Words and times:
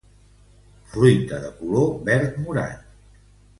Fruita 0.93 1.39
de 1.45 1.53
color 1.61 1.93
verd 2.11 2.35
morat. 2.47 2.83